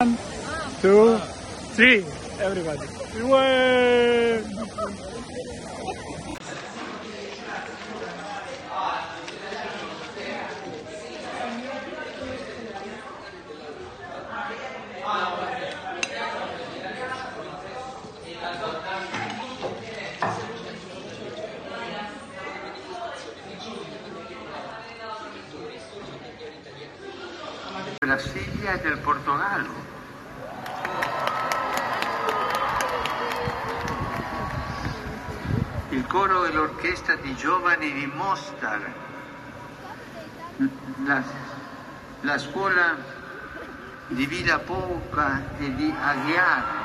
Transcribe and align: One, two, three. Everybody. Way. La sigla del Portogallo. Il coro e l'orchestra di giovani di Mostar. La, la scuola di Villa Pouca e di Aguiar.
One, 0.00 0.16
two, 0.80 1.18
three. 1.76 2.06
Everybody. 2.40 2.88
Way. 3.22 4.59
La 28.06 28.16
sigla 28.16 28.76
del 28.76 28.96
Portogallo. 28.96 29.74
Il 35.90 36.06
coro 36.06 36.46
e 36.46 36.52
l'orchestra 36.52 37.16
di 37.16 37.36
giovani 37.36 37.92
di 37.92 38.06
Mostar. 38.06 38.90
La, 41.04 41.22
la 42.22 42.38
scuola 42.38 42.96
di 44.06 44.24
Villa 44.24 44.60
Pouca 44.60 45.42
e 45.58 45.74
di 45.74 45.94
Aguiar. 45.94 46.79